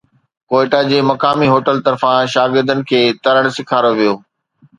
ڪوئيٽا 0.51 0.79
جي 0.91 0.99
مقامي 1.09 1.47
هوٽل 1.51 1.81
طرفان 1.89 2.17
شاگردن 2.33 2.79
کي 2.89 3.01
ترڻ 3.25 3.43
سيکاريو 3.59 3.93
ويو 3.99 4.15